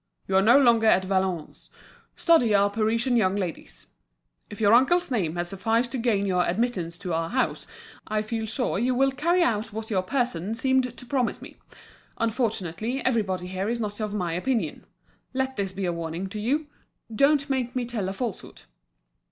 [0.27, 1.69] You are no longer at Valognes;
[2.15, 3.85] study our Parisian young ladies.
[4.49, 7.67] If your uncle's name has sufficed to gain your admittance to our house,
[8.07, 11.57] I feel sure you will carry out what your person seemed to promise to me.
[12.17, 14.85] Unfortunately, everybody here is not of my opinion.
[15.35, 16.65] Let this be a warning to you.
[17.13, 18.63] Don't make me tell a falsehood."